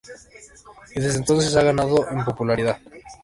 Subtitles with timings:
[0.95, 2.81] Y desde entonces ha ganado en popularidad.